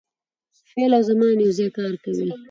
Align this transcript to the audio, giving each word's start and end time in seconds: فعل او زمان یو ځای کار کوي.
فعل 0.69 0.91
او 0.97 1.03
زمان 1.09 1.35
یو 1.43 1.51
ځای 1.57 1.69
کار 1.77 1.93
کوي. 2.03 2.29